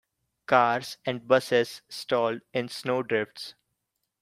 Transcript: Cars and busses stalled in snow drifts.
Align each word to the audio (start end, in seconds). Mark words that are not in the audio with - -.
Cars 0.47 0.97
and 1.05 1.27
busses 1.27 1.83
stalled 1.87 2.41
in 2.53 2.69
snow 2.69 3.03
drifts. 3.03 3.53